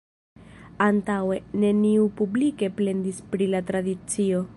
[0.85, 4.41] Antaŭe, neniu publike plendis pri la tradicio.